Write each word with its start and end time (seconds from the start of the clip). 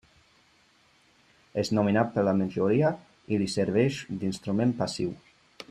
És 1.63 1.71
nomenat 1.79 2.09
per 2.15 2.23
la 2.29 2.33
majoria 2.39 2.91
i 3.35 3.39
li 3.43 3.51
serveix 3.59 4.01
d'instrument 4.23 4.75
passiu. 4.81 5.17